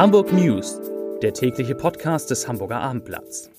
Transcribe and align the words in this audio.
Hamburg 0.00 0.32
News, 0.32 0.80
der 1.20 1.34
tägliche 1.34 1.74
Podcast 1.74 2.30
des 2.30 2.48
Hamburger 2.48 2.80
Abendblatts. 2.80 3.50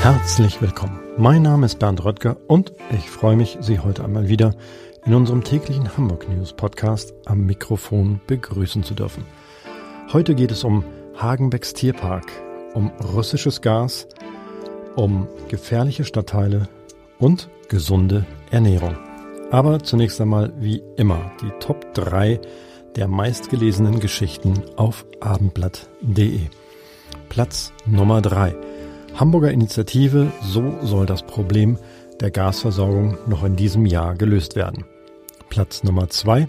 Herzlich 0.00 0.62
willkommen. 0.62 1.00
Mein 1.18 1.42
Name 1.42 1.66
ist 1.66 1.80
Bernd 1.80 2.04
Röttger 2.04 2.36
und 2.46 2.72
ich 2.92 3.10
freue 3.10 3.34
mich, 3.34 3.58
Sie 3.60 3.80
heute 3.80 4.04
einmal 4.04 4.28
wieder 4.28 4.54
in 5.04 5.14
unserem 5.14 5.42
täglichen 5.42 5.96
Hamburg 5.96 6.28
News 6.28 6.52
Podcast 6.52 7.14
am 7.24 7.46
Mikrofon 7.46 8.20
begrüßen 8.28 8.84
zu 8.84 8.94
dürfen. 8.94 9.24
Heute 10.12 10.36
geht 10.36 10.52
es 10.52 10.62
um 10.62 10.84
Hagenbecks 11.16 11.74
Tierpark, 11.74 12.30
um 12.74 12.92
russisches 13.12 13.60
Gas, 13.60 14.06
um 14.94 15.26
gefährliche 15.48 16.04
Stadtteile 16.04 16.68
und 17.18 17.48
gesunde 17.68 18.26
Ernährung. 18.50 18.96
Aber 19.50 19.80
zunächst 19.80 20.20
einmal 20.20 20.52
wie 20.58 20.82
immer 20.96 21.30
die 21.40 21.50
Top 21.60 21.94
3 21.94 22.40
der 22.96 23.08
meistgelesenen 23.08 24.00
Geschichten 24.00 24.54
auf 24.76 25.06
abendblatt.de. 25.20 26.40
Platz 27.28 27.72
Nummer 27.84 28.22
3. 28.22 28.56
Hamburger 29.14 29.50
Initiative, 29.50 30.32
so 30.42 30.74
soll 30.82 31.06
das 31.06 31.22
Problem 31.22 31.78
der 32.20 32.30
Gasversorgung 32.30 33.18
noch 33.26 33.44
in 33.44 33.56
diesem 33.56 33.86
Jahr 33.86 34.14
gelöst 34.14 34.56
werden. 34.56 34.84
Platz 35.48 35.84
Nummer 35.84 36.08
2. 36.08 36.46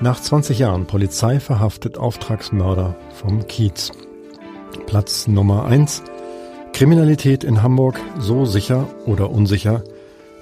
Nach 0.00 0.20
20 0.20 0.58
Jahren 0.58 0.86
Polizei 0.86 1.40
verhaftet 1.40 1.98
Auftragsmörder 1.98 2.96
vom 3.14 3.46
Kiez. 3.46 3.92
Platz 4.86 5.28
Nummer 5.28 5.64
1. 5.66 6.02
Kriminalität 6.74 7.44
in 7.44 7.62
Hamburg 7.62 8.00
so 8.18 8.46
sicher 8.46 8.88
oder 9.06 9.30
unsicher 9.30 9.84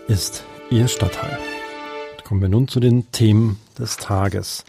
ist 0.08 0.44
ihr 0.70 0.88
Stadtteil. 0.88 1.38
Kommen 2.24 2.40
wir 2.40 2.48
nun 2.48 2.68
zu 2.68 2.80
den 2.80 3.12
Themen 3.12 3.60
des 3.78 3.98
Tages. 3.98 4.64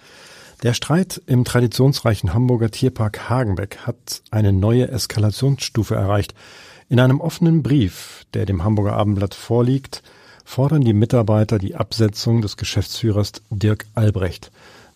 Der 0.64 0.74
Streit 0.74 1.22
im 1.26 1.46
traditionsreichen 1.46 2.34
Hamburger 2.34 2.70
Tierpark 2.70 3.30
Hagenbeck 3.30 3.78
hat 3.78 4.24
eine 4.30 4.52
neue 4.52 4.90
Eskalationsstufe 4.90 5.96
erreicht. 5.96 6.36
In 6.90 7.00
einem 7.00 7.22
offenen 7.22 7.64
Brief, 7.64 8.26
der 8.34 8.46
dem 8.46 8.66
Hamburger 8.66 8.98
Abendblatt 8.98 9.34
vorliegt, 9.34 10.04
fordern 10.44 10.82
die 10.82 10.92
Mitarbeiter 10.92 11.60
die 11.60 11.76
Absetzung 11.76 12.42
des 12.42 12.58
Geschäftsführers 12.58 13.32
Dirk 13.50 13.86
Albrecht. 13.96 14.52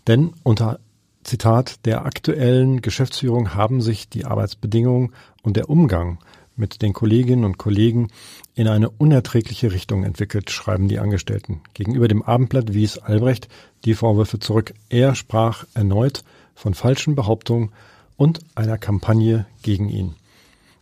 Denn 0.05 0.33
unter 0.43 0.79
Zitat 1.23 1.85
der 1.85 2.05
aktuellen 2.05 2.81
Geschäftsführung 2.81 3.53
haben 3.53 3.79
sich 3.79 4.09
die 4.09 4.25
Arbeitsbedingungen 4.25 5.13
und 5.43 5.55
der 5.55 5.69
Umgang 5.69 6.19
mit 6.57 6.81
den 6.81 6.93
Kolleginnen 6.93 7.45
und 7.45 7.57
Kollegen 7.57 8.09
in 8.55 8.67
eine 8.67 8.89
unerträgliche 8.89 9.71
Richtung 9.71 10.03
entwickelt, 10.03 10.49
schreiben 10.49 10.87
die 10.87 10.99
Angestellten. 10.99 11.61
Gegenüber 11.73 12.07
dem 12.07 12.23
Abendblatt 12.23 12.73
wies 12.73 12.97
Albrecht 12.97 13.47
die 13.85 13.93
Vorwürfe 13.93 14.39
zurück. 14.39 14.73
Er 14.89 15.15
sprach 15.15 15.65
erneut 15.73 16.23
von 16.55 16.73
falschen 16.73 17.15
Behauptungen 17.15 17.71
und 18.17 18.39
einer 18.55 18.77
Kampagne 18.77 19.45
gegen 19.61 19.89
ihn. 19.89 20.15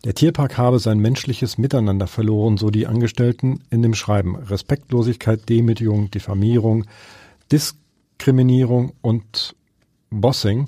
Der 0.06 0.14
Tierpark 0.14 0.58
habe 0.58 0.80
sein 0.80 1.00
menschliches 1.00 1.58
Miteinander 1.58 2.08
verloren, 2.08 2.58
so 2.58 2.70
die 2.70 2.88
Angestellten 2.88 3.62
in 3.72 3.82
dem 3.82 3.96
Schreiben. 3.96 4.36
Respektlosigkeit, 4.36 5.50
Demütigung, 5.50 6.12
Diffamierung, 6.12 6.86
Diskriminierung 7.52 8.94
und 9.02 9.56
Bossing 10.12 10.68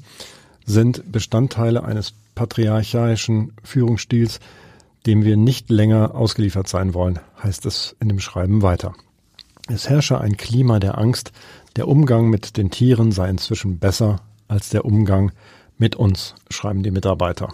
sind 0.65 1.11
Bestandteile 1.11 1.83
eines 1.83 2.13
patriarchalischen 2.33 3.53
Führungsstils, 3.63 4.39
dem 5.07 5.23
wir 5.23 5.37
nicht 5.37 5.69
länger 5.69 6.13
ausgeliefert 6.13 6.67
sein 6.67 6.93
wollen, 6.93 7.19
heißt 7.41 7.65
es 7.65 7.95
in 7.99 8.09
dem 8.09 8.19
Schreiben 8.19 8.61
weiter. 8.61 8.93
Es 9.69 9.89
herrsche 9.89 10.19
ein 10.21 10.37
Klima 10.37 10.79
der 10.79 10.97
Angst, 10.97 11.31
der 11.77 11.87
Umgang 11.87 12.29
mit 12.29 12.57
den 12.57 12.69
Tieren 12.71 13.11
sei 13.11 13.29
inzwischen 13.29 13.79
besser 13.79 14.21
als 14.47 14.69
der 14.69 14.85
Umgang 14.85 15.31
mit 15.77 15.95
uns, 15.95 16.35
schreiben 16.49 16.83
die 16.83 16.91
Mitarbeiter. 16.91 17.53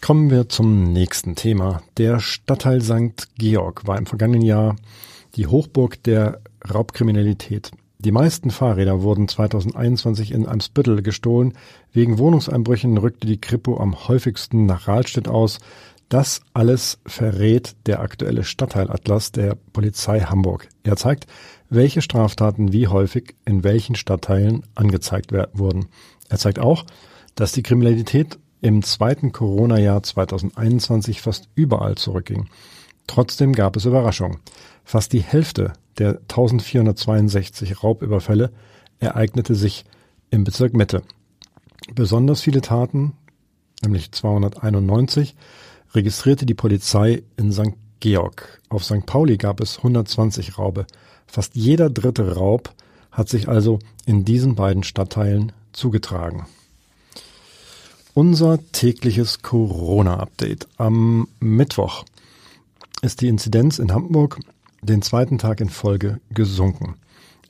Kommen 0.00 0.30
wir 0.30 0.48
zum 0.48 0.92
nächsten 0.92 1.36
Thema. 1.36 1.82
Der 1.96 2.20
Stadtteil 2.20 2.80
St. 2.80 3.28
Georg 3.38 3.86
war 3.86 3.98
im 3.98 4.06
vergangenen 4.06 4.42
Jahr 4.42 4.76
die 5.36 5.46
Hochburg 5.46 6.02
der 6.02 6.40
Raubkriminalität. 6.72 7.70
Die 8.04 8.10
meisten 8.10 8.50
Fahrräder 8.50 9.02
wurden 9.02 9.28
2021 9.28 10.32
in 10.32 10.44
Eimsbüttel 10.44 11.02
gestohlen. 11.02 11.52
Wegen 11.92 12.18
Wohnungseinbrüchen 12.18 12.98
rückte 12.98 13.28
die 13.28 13.40
Kripo 13.40 13.78
am 13.78 14.08
häufigsten 14.08 14.66
nach 14.66 14.88
Rahlstedt 14.88 15.28
aus. 15.28 15.60
Das 16.08 16.40
alles 16.52 16.98
verrät 17.06 17.76
der 17.86 18.00
aktuelle 18.00 18.42
Stadtteilatlas 18.42 19.30
der 19.30 19.56
Polizei 19.72 20.18
Hamburg. 20.18 20.68
Er 20.82 20.96
zeigt, 20.96 21.28
welche 21.70 22.02
Straftaten 22.02 22.72
wie 22.72 22.88
häufig 22.88 23.36
in 23.44 23.62
welchen 23.62 23.94
Stadtteilen 23.94 24.66
angezeigt 24.74 25.32
wurden. 25.52 25.86
Er 26.28 26.38
zeigt 26.38 26.58
auch, 26.58 26.84
dass 27.36 27.52
die 27.52 27.62
Kriminalität 27.62 28.36
im 28.60 28.82
zweiten 28.82 29.30
Corona-Jahr 29.30 30.02
2021 30.02 31.20
fast 31.20 31.48
überall 31.54 31.94
zurückging. 31.94 32.48
Trotzdem 33.06 33.52
gab 33.52 33.76
es 33.76 33.84
Überraschungen. 33.84 34.38
Fast 34.84 35.12
die 35.12 35.22
Hälfte 35.22 35.72
der 35.98 36.20
1462 36.28 37.82
Raubüberfälle 37.82 38.50
ereignete 38.98 39.54
sich 39.54 39.84
im 40.30 40.44
Bezirk 40.44 40.74
Mitte. 40.74 41.02
Besonders 41.94 42.40
viele 42.40 42.60
Taten, 42.60 43.12
nämlich 43.82 44.12
291, 44.12 45.34
registrierte 45.94 46.46
die 46.46 46.54
Polizei 46.54 47.22
in 47.36 47.52
St. 47.52 47.74
Georg. 48.00 48.60
Auf 48.68 48.84
St. 48.84 49.06
Pauli 49.06 49.36
gab 49.36 49.60
es 49.60 49.78
120 49.78 50.58
Raube. 50.58 50.86
Fast 51.26 51.54
jeder 51.54 51.90
dritte 51.90 52.34
Raub 52.34 52.72
hat 53.10 53.28
sich 53.28 53.48
also 53.48 53.78
in 54.06 54.24
diesen 54.24 54.54
beiden 54.54 54.82
Stadtteilen 54.82 55.52
zugetragen. 55.72 56.46
Unser 58.14 58.58
tägliches 58.72 59.42
Corona-Update. 59.42 60.68
Am 60.76 61.28
Mittwoch 61.40 62.04
ist 63.02 63.20
die 63.20 63.28
Inzidenz 63.28 63.78
in 63.78 63.92
Hamburg 63.92 64.40
den 64.80 65.02
zweiten 65.02 65.36
Tag 65.36 65.60
in 65.60 65.68
Folge 65.68 66.18
gesunken. 66.30 66.94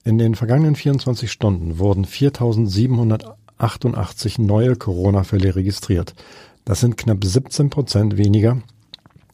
In 0.02 0.18
den 0.18 0.34
vergangenen 0.34 0.74
24 0.74 1.30
Stunden 1.30 1.78
wurden 1.78 2.04
4.788 2.04 4.40
neue 4.40 4.74
Corona-Fälle 4.74 5.54
registriert. 5.54 6.16
Das 6.64 6.80
sind 6.80 6.96
knapp 6.96 7.24
17 7.24 7.70
Prozent 7.70 8.16
weniger 8.16 8.60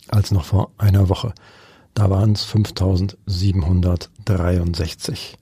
als 0.08 0.30
noch 0.30 0.44
vor 0.44 0.72
einer 0.76 1.08
Woche. 1.08 1.32
Da 1.94 2.10
waren 2.10 2.32
es 2.32 2.46
5.763. 2.46 5.38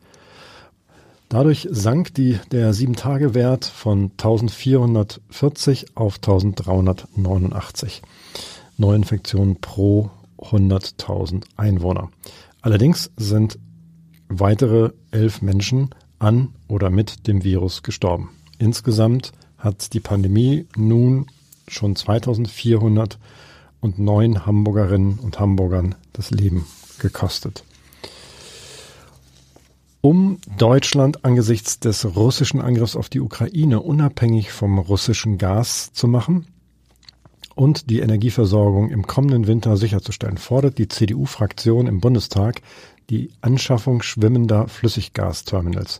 Dadurch 1.28 1.66
sank 1.70 2.14
die, 2.14 2.38
der 2.52 2.72
7-Tage-Wert 2.72 3.64
von 3.64 4.12
1440 4.12 5.96
auf 5.96 6.14
1389 6.16 8.02
Neuinfektionen 8.78 9.56
pro 9.56 10.10
100.000 10.38 11.44
Einwohner. 11.56 12.10
Allerdings 12.62 13.10
sind 13.16 13.58
weitere 14.28 14.92
elf 15.10 15.42
Menschen 15.42 15.90
an 16.18 16.54
oder 16.68 16.88
mit 16.90 17.26
dem 17.28 17.44
Virus 17.44 17.82
gestorben. 17.82 18.30
Insgesamt 18.58 19.32
hat 19.58 19.92
die 19.92 20.00
Pandemie 20.00 20.66
nun 20.76 21.26
schon 21.68 21.94
2409 21.96 24.46
Hamburgerinnen 24.46 25.18
und 25.18 25.38
Hamburgern 25.38 25.94
das 26.12 26.30
Leben 26.30 26.64
gekostet 26.98 27.64
um 30.06 30.38
Deutschland 30.56 31.24
angesichts 31.24 31.80
des 31.80 32.14
russischen 32.14 32.60
Angriffs 32.60 32.94
auf 32.94 33.08
die 33.08 33.18
Ukraine 33.18 33.80
unabhängig 33.80 34.52
vom 34.52 34.78
russischen 34.78 35.36
Gas 35.36 35.92
zu 35.94 36.06
machen 36.06 36.46
und 37.56 37.90
die 37.90 37.98
Energieversorgung 37.98 38.90
im 38.90 39.06
kommenden 39.06 39.48
Winter 39.48 39.76
sicherzustellen, 39.76 40.38
fordert 40.38 40.78
die 40.78 40.86
CDU-Fraktion 40.86 41.88
im 41.88 42.00
Bundestag 42.00 42.62
die 43.10 43.30
Anschaffung 43.40 44.02
schwimmender 44.02 44.68
Flüssiggasterminals. 44.68 45.98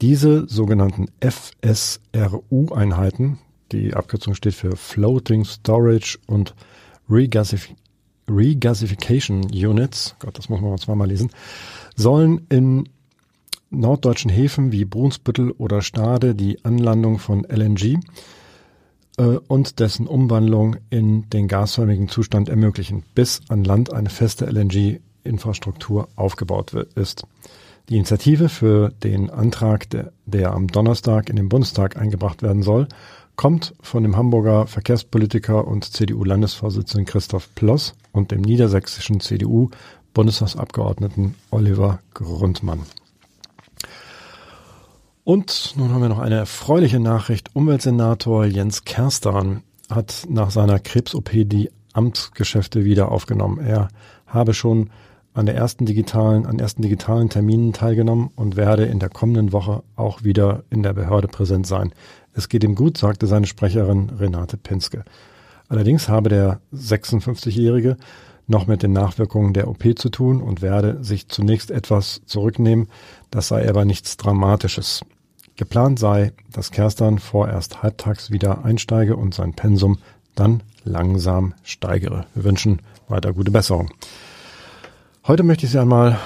Diese 0.00 0.46
sogenannten 0.46 1.06
FSRU-Einheiten, 1.20 3.38
die 3.72 3.94
Abkürzung 3.94 4.34
steht 4.34 4.54
für 4.54 4.76
Floating 4.76 5.44
Storage 5.44 6.18
und 6.26 6.54
Regasif 7.08 7.70
Regasification 8.28 9.44
Units, 9.52 10.16
Gott, 10.18 10.38
das 10.38 10.48
muss 10.48 10.60
man 10.60 10.78
zweimal 10.78 11.08
lesen, 11.08 11.30
sollen 11.94 12.46
in 12.48 12.88
norddeutschen 13.70 14.30
Häfen 14.30 14.72
wie 14.72 14.84
Brunsbüttel 14.84 15.50
oder 15.52 15.82
Stade 15.82 16.34
die 16.34 16.64
Anlandung 16.64 17.18
von 17.18 17.44
LNG 17.44 17.98
äh, 19.16 19.38
und 19.48 19.80
dessen 19.80 20.06
Umwandlung 20.06 20.76
in 20.90 21.28
den 21.30 21.48
gasförmigen 21.48 22.08
Zustand 22.08 22.48
ermöglichen, 22.48 23.04
bis 23.14 23.42
an 23.48 23.64
Land 23.64 23.92
eine 23.92 24.10
feste 24.10 24.46
LNG-Infrastruktur 24.46 26.08
aufgebaut 26.16 26.72
ist. 26.94 27.26
Die 27.88 27.96
Initiative 27.96 28.48
für 28.48 28.90
den 29.02 29.28
Antrag, 29.30 29.90
der, 29.90 30.12
der 30.24 30.52
am 30.52 30.68
Donnerstag 30.68 31.28
in 31.28 31.36
den 31.36 31.50
Bundestag 31.50 31.98
eingebracht 31.98 32.42
werden 32.42 32.62
soll, 32.62 32.88
kommt 33.36 33.74
von 33.80 34.02
dem 34.02 34.16
Hamburger 34.16 34.66
Verkehrspolitiker 34.66 35.66
und 35.66 35.84
CDU-Landesvorsitzenden 35.84 37.04
Christoph 37.04 37.54
Ploss 37.54 37.94
und 38.12 38.30
dem 38.30 38.40
niedersächsischen 38.40 39.20
CDU 39.20 39.70
Bundestagsabgeordneten 40.14 41.34
Oliver 41.50 41.98
Grundmann. 42.14 42.80
Und 45.24 45.72
nun 45.76 45.90
haben 45.90 46.02
wir 46.02 46.10
noch 46.10 46.18
eine 46.18 46.34
erfreuliche 46.34 47.00
Nachricht. 47.00 47.48
Umweltsenator 47.54 48.44
Jens 48.44 48.84
Kerstan 48.84 49.62
hat 49.90 50.26
nach 50.28 50.50
seiner 50.50 50.78
Krebs-OP 50.78 51.30
die 51.32 51.70
Amtsgeschäfte 51.94 52.84
wieder 52.84 53.10
aufgenommen. 53.10 53.58
Er 53.64 53.88
habe 54.26 54.52
schon 54.52 54.90
an 55.32 55.46
der 55.46 55.54
ersten 55.54 55.86
digitalen, 55.86 56.44
an 56.44 56.58
ersten 56.58 56.82
digitalen 56.82 57.30
Terminen 57.30 57.72
teilgenommen 57.72 58.32
und 58.36 58.56
werde 58.56 58.84
in 58.84 58.98
der 58.98 59.08
kommenden 59.08 59.52
Woche 59.52 59.82
auch 59.96 60.24
wieder 60.24 60.62
in 60.68 60.82
der 60.82 60.92
Behörde 60.92 61.26
präsent 61.26 61.66
sein. 61.66 61.94
Es 62.34 62.50
geht 62.50 62.62
ihm 62.62 62.74
gut, 62.74 62.98
sagte 62.98 63.26
seine 63.26 63.46
Sprecherin 63.46 64.10
Renate 64.10 64.58
Pinske. 64.58 65.04
Allerdings 65.68 66.10
habe 66.10 66.28
der 66.28 66.60
56-Jährige 66.74 67.96
noch 68.46 68.66
mit 68.66 68.82
den 68.82 68.92
Nachwirkungen 68.92 69.54
der 69.54 69.68
OP 69.68 69.84
zu 69.96 70.10
tun 70.10 70.42
und 70.42 70.60
werde 70.60 71.02
sich 71.02 71.28
zunächst 71.28 71.70
etwas 71.70 72.20
zurücknehmen. 72.26 72.88
Das 73.30 73.48
sei 73.48 73.66
aber 73.66 73.86
nichts 73.86 74.18
Dramatisches. 74.18 75.00
Geplant 75.56 75.98
sei, 75.98 76.32
dass 76.52 76.72
Kerstan 76.72 77.18
vorerst 77.18 77.82
halbtags 77.82 78.30
wieder 78.30 78.64
einsteige 78.64 79.16
und 79.16 79.34
sein 79.34 79.54
Pensum 79.54 79.98
dann 80.34 80.62
langsam 80.82 81.54
steigere. 81.62 82.26
Wir 82.34 82.44
wünschen 82.44 82.80
weiter 83.08 83.32
gute 83.32 83.52
Besserung. 83.52 83.90
Heute 85.26 85.42
möchte 85.42 85.66
ich 85.66 85.72
Sie 85.72 85.78
einmal 85.78 86.18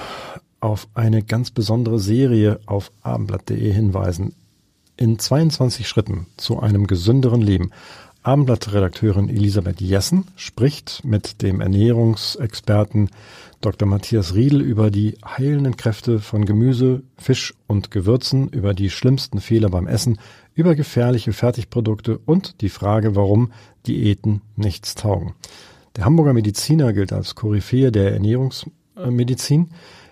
auf 0.59 0.87
eine 0.93 1.23
ganz 1.23 1.51
besondere 1.51 1.99
Serie 1.99 2.59
auf 2.65 2.91
abendblatt.de 3.01 3.71
hinweisen. 3.71 4.33
In 4.97 5.19
22 5.19 5.87
Schritten 5.87 6.25
zu 6.35 6.59
einem 6.59 6.87
gesünderen 6.87 7.41
Leben 7.41 7.71
Abendblatt-Redakteurin 8.21 9.29
Elisabeth 9.29 9.79
Jessen 9.79 10.25
spricht 10.35 11.05
mit 11.05 11.41
dem 11.41 11.61
Ernährungsexperten 11.61 13.09
Dr. 13.61 13.87
Matthias 13.87 14.35
Riedel 14.35 14.61
über 14.61 14.91
die 14.91 15.17
heilenden 15.25 15.77
Kräfte 15.77 16.19
von 16.19 16.43
Gemüse, 16.43 17.01
Fisch 17.17 17.53
und 17.67 17.91
Gewürzen, 17.91 18.49
über 18.49 18.73
die 18.73 18.89
schlimmsten 18.89 19.39
Fehler 19.39 19.69
beim 19.69 19.87
Essen, 19.87 20.19
über 20.53 20.75
gefährliche 20.75 21.31
Fertigprodukte 21.31 22.19
und 22.25 22.59
die 22.59 22.67
Frage, 22.69 23.15
warum 23.15 23.53
Diäten 23.87 24.41
nichts 24.57 24.95
taugen. 24.95 25.33
Der 25.95 26.03
Hamburger 26.03 26.33
Mediziner 26.33 26.91
gilt 26.91 27.13
als 27.13 27.35
Koryphäe 27.35 27.91
der 27.91 28.11
Ernährungsmedizin. 28.11 29.69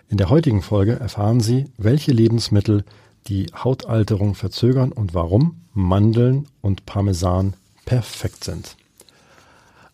In 0.08 0.18
der 0.18 0.30
heutigen 0.30 0.62
Folge 0.62 0.94
erfahren 0.94 1.42
Sie, 1.42 1.66
welche 1.78 2.14
Lebensmittel 2.14 2.86
die 3.28 3.48
Hautalterung 3.54 4.34
verzögern 4.34 4.94
und 4.94 5.14
warum 5.14 5.58
Mandeln 5.74 6.48
und 6.62 6.86
Parmesan 6.86 7.54
perfekt 7.88 8.44
sind. 8.44 8.76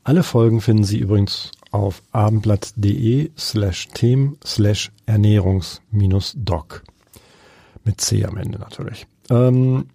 Alle 0.04 0.24
Folgen 0.24 0.60
finden 0.60 0.84
Sie 0.84 0.98
übrigens 0.98 1.51
auf 1.72 2.01
abendblatt.de 2.12 3.31
slash 3.38 3.88
them 3.90 4.36
slash 4.44 4.92
ernährungs-doc. 5.06 6.84
Mit 7.86 8.01
C 8.01 8.25
am 8.25 8.38
Ende 8.38 8.57
natürlich. 8.57 9.06
Ähm, 9.30 9.86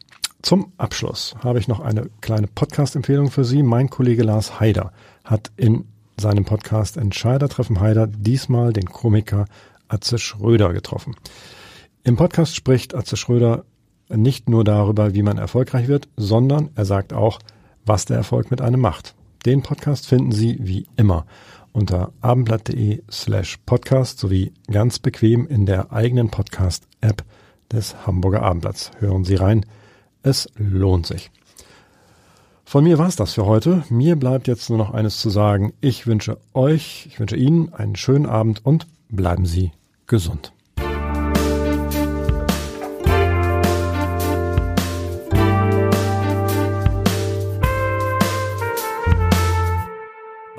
zum 0.43 0.73
Abschluss 0.79 1.35
habe 1.43 1.59
ich 1.59 1.67
noch 1.67 1.81
eine 1.81 2.09
kleine 2.21 2.47
Podcast-Empfehlung 2.47 3.33
für 3.33 3.45
Sie. 3.45 3.65
Mein 3.65 3.91
Kollege 3.91 4.23
Lars 4.23 4.61
Haider 4.61 4.93
hat 5.25 5.50
in 5.56 5.85
seinem 6.19 6.45
Podcast 6.45 6.97
Entscheider 6.97 7.49
treffen 7.49 7.81
Haider 7.81 8.06
diesmal 8.06 8.73
den 8.73 8.87
Komiker 8.87 9.47
Atze 9.89 10.19
Schröder 10.19 10.73
getroffen. 10.73 11.17
Im 12.05 12.17
Podcast 12.17 12.55
spricht 12.55 12.95
Atze 12.95 13.17
Schröder 13.17 13.65
nicht 14.09 14.49
nur 14.49 14.62
darüber, 14.62 15.15
wie 15.15 15.23
man 15.23 15.37
erfolgreich 15.37 15.89
wird, 15.89 16.09
sondern 16.17 16.71
er 16.77 16.85
sagt 16.85 17.12
auch, 17.12 17.41
was 17.88 18.05
der 18.05 18.17
Erfolg 18.17 18.50
mit 18.50 18.61
einem 18.61 18.81
macht. 18.81 19.14
Den 19.46 19.62
Podcast 19.62 20.06
finden 20.06 20.32
Sie 20.32 20.58
wie 20.61 20.87
immer 20.96 21.26
unter 21.73 22.12
abendblatt.de 22.20 23.02
slash 23.11 23.58
podcast 23.64 24.19
sowie 24.19 24.52
ganz 24.70 24.99
bequem 24.99 25.46
in 25.46 25.64
der 25.64 25.93
eigenen 25.93 26.31
Podcast-App 26.31 27.25
des 27.73 28.06
Hamburger 28.06 28.43
Abendblatts. 28.43 28.90
Hören 28.99 29.25
Sie 29.25 29.37
rein, 29.37 29.64
es 30.23 30.49
lohnt 30.56 31.06
sich. 31.06 31.31
Von 32.64 32.85
mir 32.85 32.99
war's 32.99 33.17
das 33.17 33.32
für 33.32 33.46
heute. 33.46 33.85
Mir 33.88 34.17
bleibt 34.17 34.46
jetzt 34.46 34.69
nur 34.69 34.79
noch 34.79 34.93
eines 34.93 35.20
zu 35.20 35.31
sagen. 35.31 35.73
Ich 35.81 36.06
wünsche 36.06 36.38
euch, 36.52 37.06
ich 37.06 37.19
wünsche 37.19 37.37
Ihnen 37.37 37.73
einen 37.73 37.96
schönen 37.96 38.26
Abend 38.26 38.64
und 38.64 38.87
bleiben 39.08 39.46
Sie 39.46 39.73
gesund. 40.06 40.52